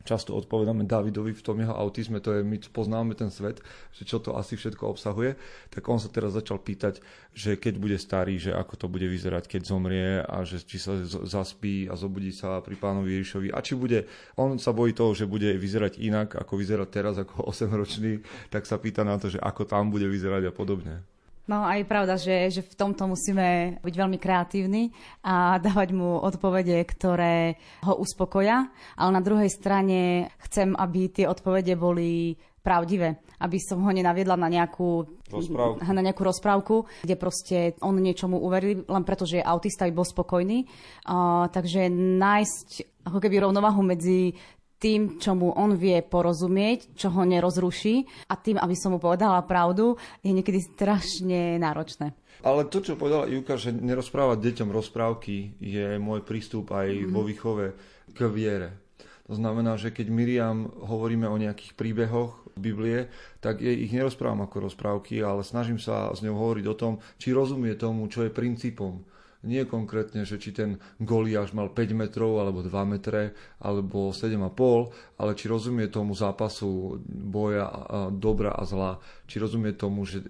často 0.03 0.33
odpovedáme 0.33 0.85
Davidovi 0.85 1.33
v 1.33 1.45
tom 1.45 1.61
jeho 1.61 1.73
autizme, 1.73 2.19
to 2.19 2.33
je, 2.33 2.41
my 2.41 2.57
poznáme 2.73 3.13
ten 3.13 3.29
svet, 3.29 3.61
že 3.93 4.03
čo 4.05 4.17
to 4.17 4.35
asi 4.35 4.57
všetko 4.57 4.97
obsahuje, 4.97 5.37
tak 5.69 5.85
on 5.87 6.01
sa 6.01 6.09
teraz 6.09 6.33
začal 6.33 6.57
pýtať, 6.57 6.99
že 7.31 7.55
keď 7.55 7.73
bude 7.77 7.97
starý, 8.01 8.41
že 8.41 8.51
ako 8.51 8.73
to 8.77 8.87
bude 8.89 9.05
vyzerať, 9.05 9.47
keď 9.47 9.61
zomrie 9.61 10.09
a 10.21 10.41
že 10.43 10.61
či 10.61 10.81
sa 10.81 10.97
zaspí 11.05 11.85
a 11.87 11.93
zobudí 11.93 12.33
sa 12.33 12.59
pri 12.65 12.75
pánovi 12.77 13.21
Ježišovi 13.21 13.47
a 13.53 13.59
či 13.61 13.77
bude, 13.77 14.09
on 14.35 14.57
sa 14.57 14.73
bojí 14.73 14.91
toho, 14.97 15.13
že 15.13 15.29
bude 15.29 15.53
vyzerať 15.55 16.01
inak, 16.01 16.33
ako 16.35 16.53
vyzerá 16.57 16.85
teraz 16.89 17.21
ako 17.21 17.45
8-ročný, 17.53 18.25
tak 18.49 18.65
sa 18.65 18.81
pýta 18.81 19.05
na 19.05 19.21
to, 19.21 19.29
že 19.29 19.39
ako 19.39 19.69
tam 19.69 19.93
bude 19.93 20.09
vyzerať 20.09 20.49
a 20.49 20.53
podobne. 20.53 21.05
No 21.49 21.65
a 21.65 21.75
je 21.75 21.85
pravda, 21.89 22.15
že, 22.21 22.53
že 22.53 22.61
v 22.61 22.77
tomto 22.77 23.09
musíme 23.09 23.79
byť 23.81 23.95
veľmi 23.97 24.17
kreatívni 24.21 24.93
a 25.25 25.57
dávať 25.57 25.89
mu 25.91 26.21
odpovede, 26.21 26.77
ktoré 26.85 27.57
ho 27.81 27.97
uspokoja, 27.97 28.69
ale 28.95 29.09
na 29.11 29.21
druhej 29.25 29.49
strane 29.49 30.29
chcem, 30.47 30.77
aby 30.77 31.09
tie 31.09 31.25
odpovede 31.25 31.73
boli 31.73 32.37
pravdivé, 32.61 33.17
aby 33.41 33.57
som 33.57 33.81
ho 33.81 33.89
nenaviedla 33.89 34.37
na 34.37 34.45
nejakú 34.45 35.17
rozprávku, 35.33 35.81
na 35.81 36.03
nejakú 36.05 36.21
rozprávku 36.21 36.75
kde 37.01 37.15
proste 37.17 37.57
on 37.81 37.97
niečomu 37.97 38.37
uveril, 38.37 38.85
len 38.85 39.03
preto, 39.03 39.25
že 39.25 39.41
je 39.41 39.49
autista, 39.49 39.89
aby 39.89 39.97
bol 39.97 40.05
spokojný. 40.05 40.69
Uh, 41.09 41.49
takže 41.49 41.89
nájsť 42.21 42.67
ako 43.09 43.17
keby 43.17 43.41
rovnovahu 43.41 43.81
medzi 43.81 44.37
tým, 44.81 45.21
čomu 45.21 45.53
on 45.53 45.77
vie 45.77 46.01
porozumieť, 46.01 46.97
čo 46.97 47.13
ho 47.13 47.21
nerozruší 47.21 48.01
a 48.25 48.33
tým, 48.33 48.57
aby 48.57 48.73
som 48.73 48.97
mu 48.97 48.99
povedala 48.99 49.45
pravdu, 49.45 49.93
je 50.25 50.33
niekedy 50.33 50.57
strašne 50.57 51.61
náročné. 51.61 52.17
Ale 52.41 52.65
to, 52.65 52.81
čo 52.81 52.97
povedala 52.97 53.29
Juka, 53.29 53.53
že 53.61 53.69
nerozprávať 53.69 54.41
deťom 54.41 54.69
rozprávky, 54.73 55.61
je 55.61 56.01
môj 56.01 56.25
prístup 56.25 56.73
aj 56.73 56.89
mm-hmm. 56.89 57.13
vo 57.13 57.21
výchove 57.21 57.65
k 58.09 58.19
viere. 58.33 58.81
To 59.29 59.37
znamená, 59.37 59.77
že 59.77 59.93
keď 59.93 60.09
Miriam 60.09 60.73
hovoríme 60.81 61.29
o 61.29 61.37
nejakých 61.37 61.77
príbehoch 61.77 62.41
Biblie, 62.57 63.07
tak 63.39 63.61
jej 63.61 63.77
ich 63.85 63.93
nerozprávam 63.93 64.43
ako 64.43 64.67
rozprávky, 64.67 65.21
ale 65.21 65.45
snažím 65.45 65.77
sa 65.79 66.11
s 66.11 66.19
ňou 66.25 66.35
hovoriť 66.35 66.65
o 66.67 66.75
tom, 66.75 66.93
či 67.21 67.31
rozumie 67.31 67.77
tomu, 67.77 68.09
čo 68.09 68.25
je 68.25 68.33
princípom 68.33 69.05
nie 69.41 69.65
konkrétne, 69.65 70.21
že 70.21 70.37
či 70.37 70.53
ten 70.53 70.77
Goliáš 71.01 71.57
mal 71.57 71.73
5 71.73 71.97
metrov, 71.97 72.37
alebo 72.37 72.61
2 72.61 72.69
metre, 72.85 73.33
alebo 73.57 74.13
7,5, 74.13 75.17
ale 75.17 75.31
či 75.33 75.45
rozumie 75.49 75.89
tomu 75.89 76.13
zápasu 76.13 77.01
boja 77.09 77.65
dobra 78.13 78.53
a 78.53 78.61
zla, 78.65 79.01
či 79.25 79.41
rozumie 79.41 79.73
tomu, 79.73 80.05
že 80.05 80.21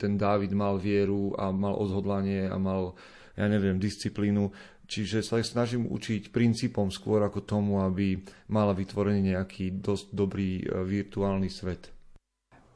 ten 0.00 0.16
Dávid 0.16 0.56
mal 0.56 0.80
vieru 0.80 1.36
a 1.36 1.52
mal 1.52 1.76
odhodlanie 1.76 2.48
a 2.48 2.56
mal, 2.56 2.96
ja 3.36 3.44
neviem, 3.52 3.76
disciplínu. 3.76 4.48
Čiže 4.84 5.24
sa 5.24 5.40
snažím 5.40 5.88
učiť 5.88 6.28
princípom 6.28 6.92
skôr 6.92 7.24
ako 7.24 7.40
tomu, 7.44 7.80
aby 7.80 8.20
mala 8.52 8.76
vytvorený 8.76 9.32
nejaký 9.32 9.80
dosť 9.80 10.12
dobrý 10.12 10.60
e, 10.60 10.64
virtuálny 10.84 11.48
svet. 11.48 11.88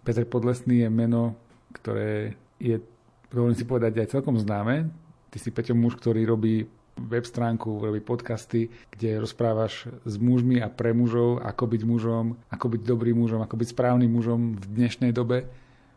Peter 0.09 0.25
Podlesný 0.25 0.89
je 0.89 0.89
meno, 0.89 1.37
ktoré 1.77 2.33
je, 2.57 2.81
dovolím 3.29 3.61
si 3.61 3.69
povedať, 3.69 4.01
aj 4.01 4.13
celkom 4.17 4.41
známe 4.41 4.89
Ty 5.29 5.37
si 5.37 5.53
Peťo 5.53 5.77
muž, 5.77 6.01
ktorý 6.01 6.25
robí 6.25 6.65
web 6.99 7.25
stránku, 7.25 7.79
robí 7.79 8.01
podcasty, 8.03 8.73
kde 8.91 9.23
rozprávaš 9.23 9.87
s 10.03 10.15
mužmi 10.19 10.59
a 10.59 10.73
pre 10.73 10.91
mužov, 10.91 11.39
ako 11.45 11.65
byť 11.71 11.83
mužom, 11.87 12.25
ako 12.51 12.67
byť 12.75 12.83
dobrým 12.83 13.17
mužom, 13.21 13.45
ako 13.45 13.55
byť 13.55 13.69
správnym 13.71 14.11
mužom 14.11 14.59
v 14.59 14.65
dnešnej 14.67 15.13
dobe. 15.15 15.47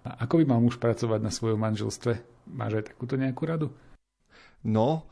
A 0.05 0.25
ako 0.25 0.41
by 0.41 0.45
mal 0.45 0.59
muž 0.61 0.77
pracovať 0.77 1.19
na 1.23 1.31
svojom 1.33 1.57
manželstve? 1.57 2.21
Máš 2.53 2.81
aj 2.81 2.85
takúto 2.93 3.15
nejakú 3.17 3.47
radu? 3.47 3.67
No, 4.61 5.09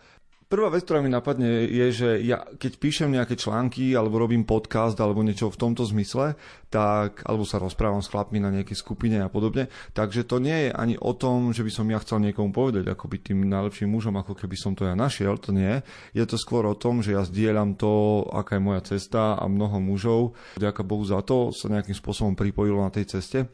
Prvá 0.50 0.74
vec, 0.74 0.82
ktorá 0.82 1.06
mi 1.06 1.14
napadne, 1.14 1.70
je, 1.70 1.88
že 1.94 2.10
ja 2.26 2.42
keď 2.42 2.82
píšem 2.82 3.14
nejaké 3.14 3.38
články, 3.38 3.94
alebo 3.94 4.18
robím 4.18 4.50
podcast, 4.50 4.98
alebo 4.98 5.22
niečo 5.22 5.54
v 5.54 5.62
tomto 5.62 5.86
zmysle, 5.86 6.34
tak, 6.74 7.22
alebo 7.30 7.46
sa 7.46 7.62
rozprávam 7.62 8.02
s 8.02 8.10
chlapmi 8.10 8.42
na 8.42 8.50
nejakej 8.50 8.82
skupine 8.82 9.22
a 9.22 9.30
podobne, 9.30 9.70
takže 9.94 10.26
to 10.26 10.42
nie 10.42 10.66
je 10.66 10.70
ani 10.74 10.98
o 10.98 11.14
tom, 11.14 11.54
že 11.54 11.62
by 11.62 11.70
som 11.70 11.86
ja 11.94 12.02
chcel 12.02 12.26
niekomu 12.26 12.50
povedať, 12.50 12.90
ako 12.90 13.06
byť 13.14 13.22
tým 13.30 13.46
najlepším 13.46 13.94
mužom, 13.94 14.18
ako 14.18 14.34
keby 14.34 14.58
som 14.58 14.74
to 14.74 14.90
ja 14.90 14.98
našiel, 14.98 15.38
to 15.38 15.54
nie. 15.54 15.86
Je 16.18 16.26
to 16.26 16.34
skôr 16.34 16.66
o 16.66 16.74
tom, 16.74 17.06
že 17.06 17.14
ja 17.14 17.22
zdieľam 17.22 17.78
to, 17.78 18.26
aká 18.34 18.58
je 18.58 18.66
moja 18.66 18.82
cesta 18.82 19.38
a 19.38 19.46
mnoho 19.46 19.78
mužov, 19.78 20.34
ďaká 20.58 20.82
Bohu 20.82 21.06
za 21.06 21.22
to, 21.22 21.54
sa 21.54 21.70
nejakým 21.70 21.94
spôsobom 21.94 22.34
pripojilo 22.34 22.82
na 22.82 22.90
tej 22.90 23.06
ceste. 23.06 23.46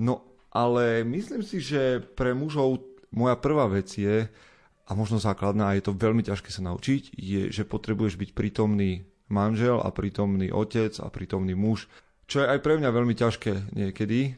No, 0.00 0.24
ale 0.56 1.04
myslím 1.04 1.44
si, 1.44 1.60
že 1.60 2.00
pre 2.00 2.32
mužov 2.32 2.80
moja 3.12 3.36
prvá 3.36 3.68
vec 3.68 3.92
je, 3.92 4.24
a 4.90 4.98
možno 4.98 5.22
základná, 5.22 5.70
a 5.70 5.76
je 5.78 5.86
to 5.86 5.94
veľmi 5.94 6.26
ťažké 6.26 6.50
sa 6.50 6.66
naučiť, 6.66 7.14
je, 7.14 7.54
že 7.54 7.62
potrebuješ 7.62 8.18
byť 8.18 8.30
prítomný 8.34 9.06
manžel 9.30 9.78
a 9.78 9.94
prítomný 9.94 10.50
otec 10.50 10.90
a 10.98 11.06
prítomný 11.06 11.54
muž, 11.54 11.86
čo 12.26 12.42
je 12.42 12.50
aj 12.50 12.58
pre 12.58 12.74
mňa 12.82 12.90
veľmi 12.90 13.14
ťažké 13.14 13.74
niekedy. 13.74 14.34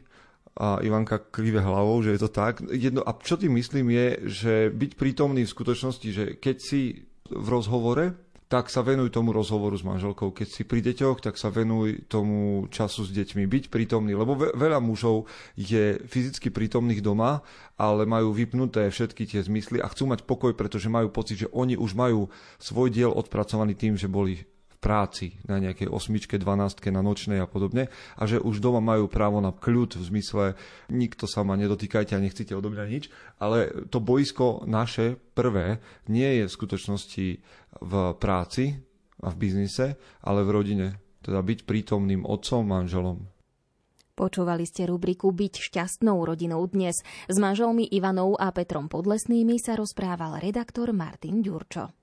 A 0.53 0.77
Ivanka 0.85 1.17
krive 1.17 1.65
hlavou, 1.65 2.05
že 2.05 2.13
je 2.13 2.21
to 2.21 2.29
tak. 2.29 2.61
Jedno, 2.69 3.01
a 3.01 3.17
čo 3.17 3.41
tým 3.41 3.57
myslím 3.57 3.89
je, 3.89 4.07
že 4.29 4.53
byť 4.69 4.91
prítomný 5.01 5.49
v 5.49 5.53
skutočnosti, 5.57 6.09
že 6.13 6.25
keď 6.37 6.57
si 6.61 7.09
v 7.25 7.47
rozhovore 7.49 8.13
tak 8.47 8.69
sa 8.69 8.85
venuj 8.85 9.09
tomu 9.09 9.33
rozhovoru 9.33 9.73
s 9.73 9.83
manželkou. 9.83 10.31
Keď 10.31 10.47
si 10.47 10.61
pri 10.63 10.85
deťoch, 10.85 11.23
tak 11.23 11.35
sa 11.41 11.49
venuj 11.49 12.05
tomu 12.05 12.69
času 12.69 13.07
s 13.07 13.11
deťmi, 13.11 13.49
byť 13.49 13.63
prítomný, 13.73 14.13
lebo 14.13 14.37
veľa 14.37 14.77
mužov 14.77 15.25
je 15.57 15.97
fyzicky 16.05 16.53
prítomných 16.53 17.01
doma, 17.01 17.41
ale 17.75 18.05
majú 18.05 18.31
vypnuté 18.31 18.87
všetky 18.87 19.25
tie 19.25 19.41
zmysly 19.41 19.81
a 19.81 19.89
chcú 19.89 20.05
mať 20.05 20.23
pokoj, 20.23 20.53
pretože 20.53 20.91
majú 20.91 21.09
pocit, 21.09 21.47
že 21.47 21.51
oni 21.51 21.73
už 21.73 21.97
majú 21.97 22.29
svoj 22.61 22.93
diel 22.93 23.09
odpracovaný 23.09 23.73
tým, 23.73 23.97
že 23.97 24.05
boli 24.05 24.45
práci, 24.83 25.39
na 25.47 25.63
nejakej 25.63 25.87
osmičke, 25.87 26.35
dvanástke, 26.35 26.91
na 26.91 26.99
nočnej 26.99 27.39
a 27.39 27.47
podobne 27.47 27.87
a 28.19 28.21
že 28.27 28.43
už 28.43 28.59
doma 28.59 28.83
majú 28.83 29.07
právo 29.07 29.39
na 29.39 29.55
kľud 29.55 29.95
v 29.95 30.03
zmysle 30.03 30.59
nikto 30.91 31.23
sa 31.23 31.47
ma 31.47 31.55
nedotýkajte 31.55 32.11
a 32.13 32.23
nechcete 32.23 32.51
odo 32.51 32.67
mňa 32.67 32.85
nič, 32.91 33.07
ale 33.39 33.87
to 33.87 34.03
boisko 34.03 34.67
naše 34.67 35.15
prvé 35.31 35.79
nie 36.11 36.43
je 36.43 36.51
v 36.51 36.55
skutočnosti 36.55 37.27
v 37.79 37.93
práci 38.19 38.75
a 39.23 39.31
v 39.31 39.39
biznise, 39.39 39.95
ale 40.19 40.43
v 40.43 40.49
rodine. 40.51 40.87
Teda 41.23 41.39
byť 41.39 41.63
prítomným 41.63 42.27
otcom, 42.27 42.67
manželom. 42.67 43.31
Počúvali 44.13 44.67
ste 44.67 44.85
rubriku 44.85 45.33
Byť 45.33 45.71
šťastnou 45.71 46.21
rodinou 46.21 46.61
dnes. 46.69 47.01
S 47.25 47.37
manželmi 47.39 47.89
Ivanou 47.89 48.37
a 48.37 48.53
Petrom 48.53 48.85
Podlesnými 48.85 49.57
sa 49.57 49.73
rozprával 49.73 50.37
redaktor 50.37 50.93
Martin 50.93 51.41
Ďurčo. 51.41 52.02